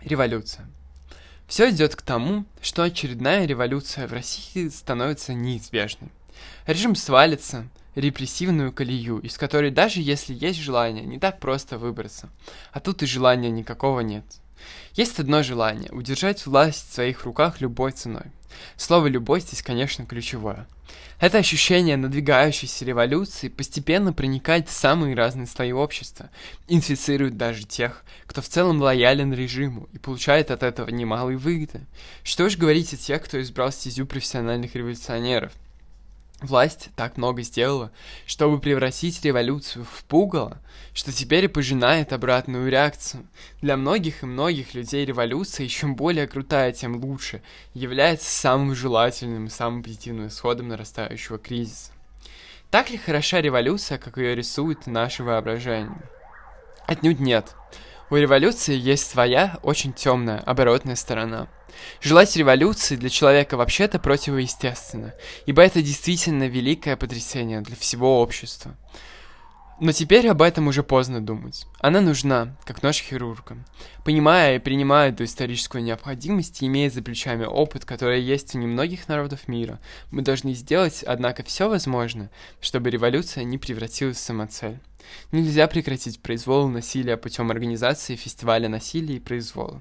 Революция. 0.00 0.66
Все 1.46 1.70
идет 1.70 1.94
к 1.94 2.02
тому, 2.02 2.44
что 2.60 2.82
очередная 2.82 3.46
революция 3.46 4.08
в 4.08 4.12
России 4.12 4.68
становится 4.68 5.32
неизбежной. 5.32 6.10
Режим 6.66 6.96
свалится, 6.96 7.68
репрессивную 7.94 8.72
колею, 8.72 9.20
из 9.20 9.38
которой 9.38 9.70
даже 9.70 10.00
если 10.00 10.34
есть 10.34 10.58
желание, 10.58 11.04
не 11.04 11.20
так 11.20 11.38
просто 11.38 11.78
выбраться. 11.78 12.30
А 12.72 12.80
тут 12.80 13.04
и 13.04 13.06
желания 13.06 13.50
никакого 13.50 14.00
нет. 14.00 14.24
Есть 14.94 15.18
одно 15.18 15.42
желание– 15.42 15.90
удержать 15.92 16.44
власть 16.46 16.90
в 16.90 16.94
своих 16.94 17.24
руках 17.24 17.60
любой 17.60 17.92
ценой. 17.92 18.26
Слово 18.76 19.06
«любой» 19.06 19.40
здесь, 19.40 19.62
конечно, 19.62 20.04
ключевое. 20.04 20.66
Это 21.18 21.38
ощущение 21.38 21.96
надвигающейся 21.96 22.84
революции 22.84 23.48
постепенно 23.48 24.12
проникает 24.12 24.68
в 24.68 24.72
самые 24.72 25.14
разные 25.14 25.46
слои 25.46 25.72
общества, 25.72 26.30
инфицирует 26.68 27.36
даже 27.36 27.64
тех, 27.64 28.04
кто 28.26 28.42
в 28.42 28.48
целом 28.48 28.80
лоялен 28.82 29.32
режиму 29.32 29.88
и 29.92 29.98
получает 29.98 30.50
от 30.50 30.62
этого 30.62 30.90
немалые 30.90 31.38
выгоды. 31.38 31.86
Что 32.24 32.44
уж 32.44 32.56
говорить 32.56 32.92
о 32.92 32.96
тех, 32.96 33.22
кто 33.22 33.40
избрал 33.40 33.72
стезю 33.72 34.04
профессиональных 34.04 34.74
революционеров– 34.74 35.52
Власть 36.42 36.90
так 36.96 37.16
много 37.16 37.42
сделала, 37.42 37.92
чтобы 38.26 38.58
превратить 38.58 39.24
революцию 39.24 39.84
в 39.84 40.02
пугало, 40.04 40.58
что 40.92 41.12
теперь 41.12 41.44
и 41.44 41.48
пожинает 41.48 42.12
обратную 42.12 42.68
реакцию. 42.68 43.28
Для 43.60 43.76
многих 43.76 44.22
и 44.22 44.26
многих 44.26 44.74
людей 44.74 45.04
революция, 45.04 45.68
чем 45.68 45.94
более 45.94 46.26
крутая, 46.26 46.72
тем 46.72 46.96
лучше, 46.96 47.42
является 47.74 48.28
самым 48.28 48.74
желательным 48.74 49.46
и 49.46 49.50
самым 49.50 49.84
позитивным 49.84 50.26
исходом 50.26 50.68
нарастающего 50.68 51.38
кризиса. 51.38 51.92
Так 52.70 52.90
ли 52.90 52.98
хороша 52.98 53.40
революция, 53.40 53.98
как 53.98 54.16
ее 54.16 54.34
рисует 54.34 54.88
наше 54.88 55.22
воображение? 55.22 56.02
Отнюдь 56.88 57.20
нет. 57.20 57.54
У 58.12 58.16
революции 58.16 58.76
есть 58.76 59.10
своя, 59.10 59.58
очень 59.62 59.94
темная, 59.94 60.38
оборотная 60.40 60.96
сторона– 60.96 61.48
Желать 62.00 62.36
революции 62.36 62.96
для 62.96 63.08
человека 63.08 63.56
вообще-то 63.56 63.98
противоестественно, 63.98 65.14
ибо 65.46 65.62
это 65.62 65.82
действительно 65.82 66.46
великое 66.48 66.96
потрясение 66.96 67.60
для 67.60 67.76
всего 67.76 68.20
общества. 68.20 68.76
Но 69.80 69.90
теперь 69.92 70.28
об 70.28 70.42
этом 70.42 70.68
уже 70.68 70.82
поздно 70.82 71.20
думать. 71.20 71.66
Она 71.80 72.00
нужна, 72.00 72.56
как 72.64 72.82
нож 72.82 72.98
хирурга. 73.00 73.56
Понимая 74.04 74.56
и 74.56 74.58
принимая 74.60 75.10
эту 75.10 75.24
историческую 75.24 75.82
необходимость 75.82 76.62
имея 76.62 76.90
за 76.90 77.02
плечами 77.02 77.44
опыт, 77.44 77.84
который 77.84 78.22
есть 78.22 78.54
у 78.54 78.58
немногих 78.58 79.08
народов 79.08 79.48
мира, 79.48 79.80
мы 80.10 80.22
должны 80.22 80.54
сделать, 80.54 81.02
однако, 81.02 81.42
все 81.42 81.68
возможное, 81.68 82.30
чтобы 82.60 82.90
революция 82.90 83.44
не 83.44 83.58
превратилась 83.58 84.18
в 84.18 84.20
самоцель. 84.20 84.78
Нельзя 85.32 85.66
прекратить 85.66 86.20
произвол 86.20 86.68
и 86.68 86.72
насилие 86.72 87.16
путем 87.16 87.50
организации 87.50 88.14
фестиваля 88.14 88.68
насилия 88.68 89.16
и 89.16 89.20
произвола. 89.20 89.80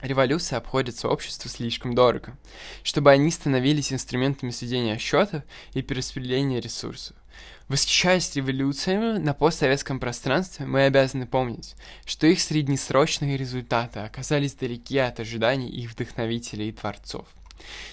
Революция 0.00 0.58
обходится 0.58 1.08
обществу 1.08 1.50
слишком 1.50 1.94
дорого, 1.94 2.36
чтобы 2.84 3.10
они 3.10 3.32
становились 3.32 3.92
инструментами 3.92 4.50
сведения 4.50 4.96
счетов 4.96 5.42
и 5.72 5.82
перераспределения 5.82 6.60
ресурсов. 6.60 7.16
Восхищаясь 7.68 8.34
революциями 8.34 9.18
на 9.18 9.34
постсоветском 9.34 10.00
пространстве, 10.00 10.64
мы 10.64 10.84
обязаны 10.84 11.26
помнить, 11.26 11.74
что 12.06 12.26
их 12.26 12.40
среднесрочные 12.40 13.36
результаты 13.36 14.00
оказались 14.00 14.54
далеки 14.54 14.96
от 14.96 15.20
ожиданий 15.20 15.68
их 15.68 15.90
вдохновителей 15.92 16.70
и 16.70 16.72
творцов. 16.72 17.26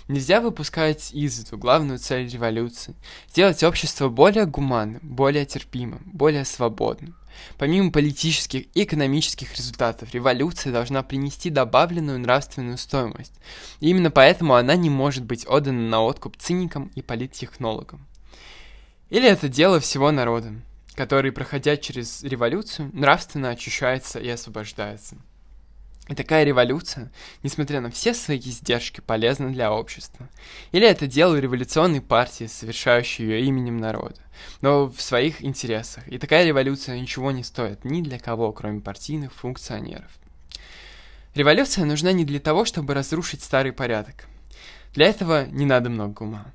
Нельзя 0.07 0.39
выпускать 0.39 1.13
из 1.13 1.39
виду 1.39 1.57
главную 1.57 1.99
цель 1.99 2.29
революции– 2.29 2.95
сделать 3.29 3.63
общество 3.63 4.07
более 4.07 4.45
гуманным, 4.45 5.01
более 5.03 5.45
терпимым, 5.45 6.03
более 6.05 6.45
свободным. 6.45 7.13
Помимо 7.57 7.91
политических 7.91 8.67
и 8.73 8.83
экономических 8.83 9.57
результатов, 9.57 10.13
революция 10.13 10.71
должна 10.71 11.03
принести 11.03 11.49
добавленную 11.49 12.19
нравственную 12.19 12.77
стоимость. 12.77 13.33
И 13.81 13.89
именно 13.89 14.09
поэтому 14.09 14.55
она 14.55 14.77
не 14.77 14.89
может 14.89 15.25
быть 15.25 15.45
отдана 15.45 15.89
на 15.89 16.01
откуп 16.01 16.37
циникам 16.37 16.91
и 16.95 17.01
политтехнологам. 17.01 18.07
Или 19.09 19.27
это 19.27 19.47
дело 19.49 19.79
всего 19.79 20.11
народа, 20.11 20.53
который, 20.95 21.31
проходя 21.31 21.77
через 21.77 22.23
революцию, 22.23 22.89
нравственно 22.93 23.49
очищается 23.49 24.19
и 24.19 24.27
освобождается. 24.29 25.17
И 26.07 26.13
такая 26.13 26.43
революция, 26.43 27.11
несмотря 27.41 27.81
на 27.81 27.89
все 27.89 28.13
свои 28.13 28.37
издержки, 28.37 29.01
полезна 29.01 29.51
для 29.51 29.71
общества. 29.71 30.29
Или 30.71 30.87
это 30.87 31.07
дело 31.07 31.35
революционной 31.35 32.01
партии, 32.01 32.45
совершающей 32.45 33.23
ее 33.23 33.45
именем 33.45 33.77
народа, 33.77 34.21
но 34.61 34.87
в 34.87 35.01
своих 35.01 35.43
интересах. 35.43 36.07
И 36.07 36.19
такая 36.19 36.45
революция 36.45 36.99
ничего 36.99 37.31
не 37.31 37.43
стоит 37.43 37.85
ни 37.85 38.01
для 38.01 38.19
кого, 38.19 38.51
кроме 38.51 38.81
партийных 38.81 39.33
функционеров. 39.33 40.11
Революция 41.33 41.85
нужна 41.85 42.11
не 42.11 42.23
для 42.23 42.39
того, 42.39 42.65
чтобы 42.65 42.93
разрушить 42.93 43.43
старый 43.43 43.73
порядок. 43.73 44.27
Для 44.93 45.07
этого 45.07 45.45
не 45.47 45.65
надо 45.65 45.89
много 45.89 46.21
ума. 46.21 46.45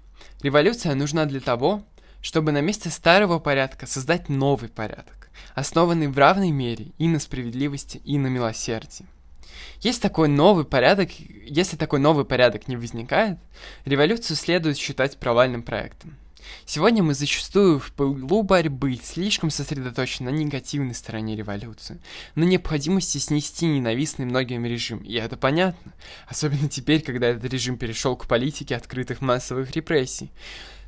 Революция 0.42 0.94
нужна 0.94 1.26
для 1.26 1.40
того, 1.40 1.84
чтобы 2.22 2.52
на 2.52 2.60
месте 2.60 2.90
старого 2.90 3.38
порядка 3.38 3.86
создать 3.86 4.28
новый 4.28 4.68
порядок, 4.68 5.30
основанный 5.54 6.08
в 6.08 6.18
равной 6.18 6.50
мере 6.50 6.92
и 6.98 7.08
на 7.08 7.18
справедливости, 7.18 8.00
и 8.04 8.18
на 8.18 8.26
милосердии. 8.26 9.06
Есть 9.80 10.02
такой 10.02 10.28
новый 10.28 10.64
порядок, 10.64 11.10
если 11.18 11.76
такой 11.76 12.00
новый 12.00 12.24
порядок 12.24 12.68
не 12.68 12.76
возникает, 12.76 13.38
революцию 13.84 14.36
следует 14.36 14.76
считать 14.76 15.18
провальным 15.18 15.62
проектом. 15.62 16.16
Сегодня 16.64 17.02
мы 17.02 17.14
зачастую 17.14 17.78
в 17.78 17.92
пылу 17.92 18.42
борьбы 18.42 18.98
слишком 19.02 19.50
сосредоточены 19.50 20.30
на 20.30 20.34
негативной 20.34 20.94
стороне 20.94 21.36
революции, 21.36 22.00
на 22.34 22.44
необходимости 22.44 23.18
снести 23.18 23.66
ненавистный 23.66 24.26
многим 24.26 24.64
режим, 24.64 24.98
и 24.98 25.14
это 25.14 25.36
понятно, 25.36 25.92
особенно 26.28 26.68
теперь, 26.68 27.02
когда 27.02 27.28
этот 27.28 27.44
режим 27.52 27.76
перешел 27.76 28.16
к 28.16 28.26
политике 28.26 28.76
открытых 28.76 29.20
массовых 29.20 29.70
репрессий. 29.72 30.30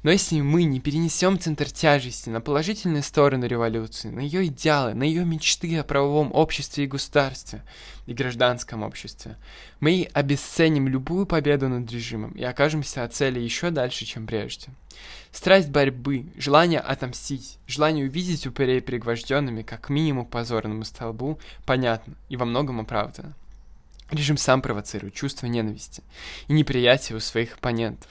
Но 0.02 0.10
если 0.10 0.40
мы 0.40 0.64
не 0.64 0.80
перенесем 0.80 1.38
центр 1.38 1.70
тяжести 1.70 2.28
на 2.28 2.40
положительные 2.40 3.02
стороны 3.02 3.44
революции, 3.44 4.08
на 4.08 4.20
ее 4.20 4.46
идеалы, 4.46 4.94
на 4.94 5.04
ее 5.04 5.24
мечты 5.24 5.78
о 5.78 5.84
правовом 5.84 6.32
обществе 6.34 6.84
и 6.84 6.88
государстве, 6.88 7.62
и 8.06 8.14
гражданском 8.14 8.82
обществе, 8.82 9.36
мы 9.78 10.08
обесценим 10.12 10.88
любую 10.88 11.24
победу 11.24 11.68
над 11.68 11.90
режимом 11.90 12.32
и 12.32 12.42
окажемся 12.42 13.04
от 13.04 13.14
цели 13.14 13.38
еще 13.38 13.70
дальше, 13.70 14.04
чем 14.04 14.26
прежде. 14.26 14.68
Страсть 15.30 15.68
борьбы, 15.68 16.26
желание 16.36 16.80
отомстить, 16.80 17.58
желание 17.68 18.06
увидеть 18.06 18.46
упырей 18.46 18.82
пригвожденными 18.82 19.62
как 19.62 19.88
минимум 19.88 20.26
позорному 20.26 20.84
столбу, 20.84 21.38
понятно 21.64 22.14
и 22.28 22.36
во 22.36 22.44
многом 22.44 22.80
оправдано. 22.80 23.34
Режим 24.10 24.36
сам 24.36 24.60
провоцирует 24.60 25.14
чувство 25.14 25.46
ненависти 25.46 26.02
и 26.48 26.52
неприятия 26.52 27.14
у 27.14 27.20
своих 27.20 27.54
оппонентов. 27.54 28.10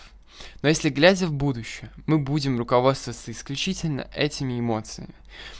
Но 0.62 0.70
если, 0.70 0.90
глядя 0.90 1.28
в 1.28 1.34
будущее, 1.34 1.92
мы 2.06 2.20
будем 2.20 2.58
руководствоваться 2.58 3.32
исключительно 3.32 4.08
этими 4.14 4.60
эмоциями, 4.60 5.14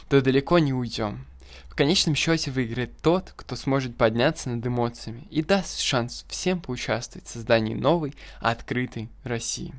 то 0.10 0.22
далеко 0.22 0.60
не 0.60 0.74
уйдем. 0.74 1.26
В 1.66 1.76
конечном 1.76 2.16
счете 2.16 2.52
выиграет 2.52 2.98
тот, 3.02 3.34
кто 3.36 3.56
сможет 3.56 3.96
подняться 3.96 4.50
над 4.50 4.66
эмоциями 4.66 5.28
и 5.32 5.42
даст 5.42 5.80
шанс 5.80 6.26
всем 6.28 6.62
поучаствовать 6.62 7.28
в 7.28 7.32
создании 7.32 7.74
новой, 7.74 8.14
открытой 8.40 9.10
России. 9.24 9.74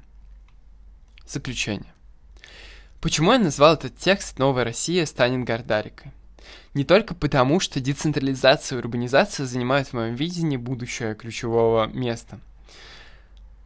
Заключение. 1.27 1.93
Почему 3.01 3.33
я 3.33 3.39
назвал 3.39 3.75
этот 3.75 3.97
текст 3.97 4.39
«Новая 4.39 4.65
Россия 4.65 5.07
станет 5.07 5.45
Гордарикой»? 5.45 6.13
Не 6.75 6.85
только 6.85 7.15
потому, 7.15 7.61
что 7.61 7.81
децентрализация 7.81 8.77
и 8.77 8.81
урбанизация 8.81 9.47
занимают 9.47 9.89
в 9.89 9.93
моем 9.93 10.15
видении 10.15 10.57
будущее 10.57 11.15
ключевого 11.15 11.87
места– 11.87 12.41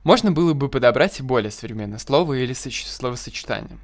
можно 0.07 0.31
было 0.31 0.55
бы 0.55 0.69
подобрать 0.69 1.19
и 1.19 1.25
более 1.25 1.51
современное 1.51 1.99
слово 1.99 2.35
или 2.35 2.53
словосочетание. 2.53 3.77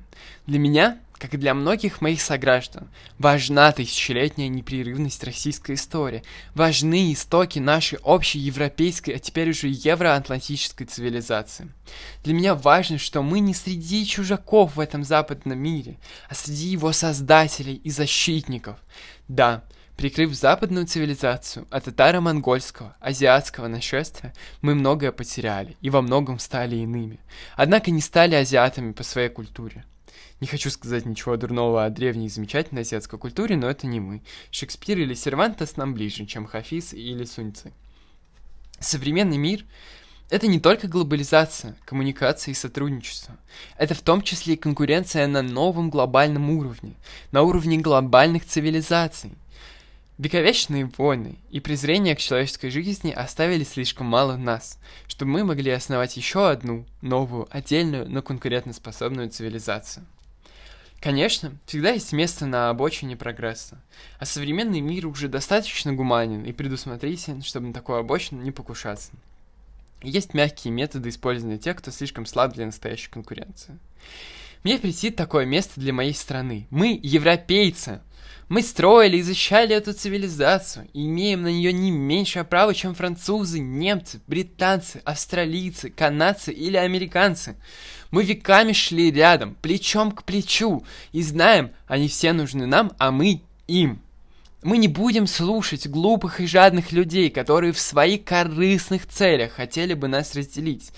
Для 0.47 0.61
меня, 0.61 1.01
как 1.15 1.35
и 1.35 1.37
для 1.37 1.53
многих 1.53 2.01
моих 2.01 2.23
сограждан, 2.23 2.89
важна 3.19 3.73
тысячелетняя 3.73 4.47
непрерывность 4.47 5.25
российской 5.25 5.75
истории, 5.75 6.23
важны 6.55 7.13
истоки 7.13 7.59
нашей 7.59 7.99
общей 8.05 8.39
европейской, 8.39 9.11
а 9.11 9.19
теперь 9.19 9.51
уже 9.51 9.67
евроатлантической 9.67 10.87
цивилизации. 10.87 11.73
Для 12.23 12.35
меня 12.35 12.55
важно, 12.55 12.99
что 12.99 13.21
мы 13.23 13.41
не 13.41 13.53
среди 13.53 14.07
чужаков 14.07 14.77
в 14.77 14.81
этом 14.81 15.03
западном 15.03 15.59
мире, 15.59 15.99
а 16.29 16.37
среди 16.37 16.69
его 16.69 16.93
создателей 16.93 17.75
и 17.75 17.91
защитников. 17.91 18.77
Да, 19.27 19.65
Прикрыв 20.03 20.35
западную 20.35 20.85
цивилизацию 20.85 21.65
от 21.71 21.85
татаро-монгольского, 21.85 22.97
азиатского 22.99 23.69
нашествия, 23.69 24.35
мы 24.61 24.75
многое 24.75 25.13
потеряли 25.13 25.77
и 25.81 25.91
во 25.91 26.03
многом 26.03 26.41
стали 26.41 26.75
иными. 26.75 27.21
Однако 27.55 27.93
не 27.93 28.01
стали 28.01 28.35
азиатами 28.35 28.95
по 28.95 29.05
своей 29.05 29.29
культуре. 29.29 29.85
Не 30.41 30.49
хочу 30.49 30.71
сказать 30.71 31.07
ничего 31.07 31.37
дурного 31.37 31.85
о 31.85 31.91
древней 31.91 32.27
и 32.27 32.29
замечательной 32.29 32.83
азиатской 32.83 33.17
культуре, 33.17 33.57
но 33.57 33.71
это 33.71 33.87
не 33.87 34.01
мы. 34.01 34.23
Шекспир 34.51 34.99
или 34.99 35.15
Сервантес 35.15 35.77
нам 35.77 35.95
ближе, 35.95 36.27
чем 36.27 36.47
Хафиз 36.47 36.95
или 36.95 37.25
Суньцы. 37.25 37.73
Современный 38.81 39.39
мир— 39.39 39.65
это 40.31 40.49
не 40.49 40.59
только 40.59 40.89
глобализация, 40.89 41.77
коммуникация 41.85 42.51
и 42.51 42.57
сотрудничество. 42.57 43.37
Это 43.79 43.95
в 43.95 44.01
том 44.01 44.23
числе 44.23 44.55
и 44.55 44.57
конкуренция 44.57 45.29
на 45.29 45.43
новом 45.43 45.91
глобальном 45.91 46.51
уровне, 46.51 46.95
на 47.31 47.43
уровне 47.43 47.79
глобальных 47.79 48.45
цивилизаций. 48.45 49.37
Вековечные 50.19 50.91
войны 50.99 51.39
и 51.51 51.59
презрение 51.59 52.15
к 52.15 52.19
человеческой 52.19 52.71
жизни 52.71 53.11
оставили 53.11 53.65
слишком 53.65 54.07
мало 54.07 54.37
нас, 54.37 54.79
чтобы 55.09 55.31
мы 55.33 55.45
могли 55.45 55.71
основать 55.71 56.17
еще 56.19 56.51
одну, 56.51 56.85
новую, 57.01 57.49
отдельную, 57.51 58.09
но 58.09 58.21
конкурентоспособную 58.21 59.31
цивилизацию. 59.31 60.05
Конечно, 61.01 61.53
всегда 61.67 61.91
есть 61.91 62.13
место 62.13 62.47
на 62.47 62.69
обочине 62.69 63.17
прогресса, 63.17 63.81
а 64.21 64.27
современный 64.27 64.81
мир 64.81 65.07
уже 65.07 65.29
достаточно 65.29 65.93
гуманен 65.95 66.45
и 66.45 66.53
предусмотрителен, 66.53 67.43
чтобы 67.43 67.69
на 67.69 67.73
такую 67.73 67.99
обочину 67.99 68.43
не 68.43 68.53
покушаться. 68.53 69.13
есть 70.03 70.35
мягкие 70.35 70.73
методы 70.73 71.09
использования 71.09 71.59
тех, 71.59 71.79
кто 71.79 71.91
слишком 71.91 72.27
слаб 72.27 72.53
для 72.53 72.67
настоящей 72.67 73.11
конкуренции. 73.11 73.79
Мне 74.63 74.79
претит 74.79 75.17
такое 75.17 75.45
место 75.45 75.81
для 75.81 75.93
моей 75.93 76.15
страны. 76.15 76.69
Мы 76.71 76.99
европейцы, 77.03 78.01
мы 78.49 78.63
строили 78.63 79.17
и 79.17 79.23
защищали 79.23 79.75
эту 79.75 79.93
цивилизацию 79.93 80.89
и 80.93 81.07
имеем 81.07 81.43
на 81.43 81.49
нее 81.49 81.73
не 81.73 81.91
меньшее 81.91 82.45
право, 82.45 82.75
чем 82.75 82.95
французы, 82.95 83.59
немцы, 83.59 84.21
британцы, 84.27 85.01
австралийцы, 85.05 85.91
канадцы 85.91 86.53
или 86.53 86.77
американцы. 86.77 87.57
Мы 88.11 88.25
веками 88.25 88.73
шли 88.73 89.11
рядом, 89.11 89.57
плечом 89.63 90.13
к 90.13 90.23
плечу, 90.25 90.85
и 91.13 91.23
знаем, 91.23 91.73
они 91.87 92.09
все 92.09 92.33
нужны 92.33 92.67
нам, 92.67 92.93
а 92.99 93.11
мы 93.11 93.41
им. 93.67 94.01
Мы 94.63 94.77
не 94.77 94.87
будем 94.87 95.27
слушать 95.27 95.89
глупых 95.89 96.41
и 96.41 96.47
жадных 96.47 96.93
людей, 96.93 97.31
которые 97.31 97.73
в 97.73 97.81
своих 97.81 98.25
корыстных 98.25 99.09
целях 99.09 99.53
хотели 99.53 99.95
бы 99.95 100.07
нас 100.07 100.37
разделить. 100.37 100.93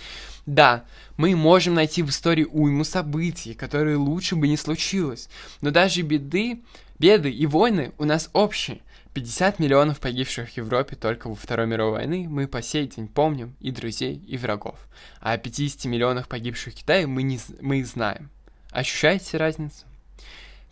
Да, 0.47 0.85
мы 1.17 1.35
можем 1.35 1.75
найти 1.75 2.03
в 2.03 2.11
истории 2.11 2.45
уйму 2.45 2.85
событий, 2.85 3.55
которые 3.55 3.97
лучше 3.97 4.37
бы 4.37 4.47
не 4.47 4.57
случилось, 4.57 5.29
но 5.61 5.71
даже 5.71 6.03
беды 6.03 6.61
Беды 6.99 7.31
и 7.31 7.47
войны 7.47 7.93
у 7.99 8.05
нас 8.05 8.31
общие. 8.33 8.81
50 9.15 9.59
миллионов 9.59 10.01
погибших 10.01 10.51
в 10.51 10.57
Европе 10.57 10.97
только 10.97 11.29
во 11.29 11.35
Второй 11.35 11.67
мировой 11.67 11.93
войны 11.93 12.27
мы 12.29 12.49
по 12.49 12.63
сей 12.63 12.89
день 12.89 13.09
помним 13.09 13.55
и 13.61 13.71
друзей, 13.71 14.17
и 14.27 14.37
врагов. 14.37 14.79
А 15.21 15.33
о 15.33 15.39
50 15.39 15.85
миллионах 15.85 16.29
погибших 16.29 16.75
в 16.75 16.77
Китае 16.77 17.07
мы, 17.07 17.23
не, 17.23 17.39
мы 17.61 17.85
знаем. 17.85 18.31
Ощущаете 18.71 19.37
разницу? 19.37 19.85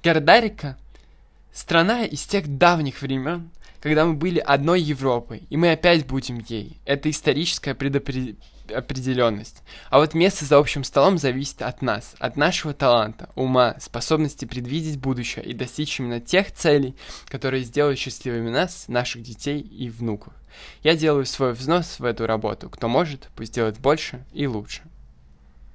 Гордарика– 0.02 0.76
страна 1.52 2.04
из 2.04 2.24
тех 2.24 2.46
давних 2.58 3.02
времен, 3.02 3.50
когда 3.82 4.06
мы 4.06 4.14
были 4.14 4.38
одной 4.38 4.80
Европой, 4.80 5.42
и 5.50 5.56
мы 5.56 5.72
опять 5.72 6.06
будем 6.06 6.38
ей. 6.38 6.80
Это 6.84 7.10
историческая 7.10 7.74
предопределенность. 7.74 9.62
А 9.90 9.98
вот 9.98 10.14
место 10.14 10.44
за 10.44 10.58
общим 10.58 10.84
столом 10.84 11.18
зависит 11.18 11.62
от 11.62 11.82
нас, 11.82 12.14
от 12.20 12.36
нашего 12.36 12.74
таланта, 12.74 13.28
ума, 13.34 13.74
способности 13.80 14.44
предвидеть 14.44 15.00
будущее 15.00 15.44
и 15.44 15.52
достичь 15.52 15.98
именно 15.98 16.20
тех 16.20 16.52
целей, 16.52 16.94
которые 17.26 17.64
сделают 17.64 17.98
счастливыми 17.98 18.50
нас, 18.50 18.86
наших 18.86 19.22
детей 19.22 19.60
и 19.60 19.90
внуков. 19.90 20.32
Я 20.84 20.94
делаю 20.94 21.26
свой 21.26 21.52
взнос 21.52 21.98
в 21.98 22.04
эту 22.04 22.26
работу. 22.26 22.70
Кто 22.70 22.86
может, 22.88 23.30
пусть 23.34 23.54
делает 23.54 23.80
больше 23.80 24.24
и 24.32 24.46
лучше. 24.46 24.82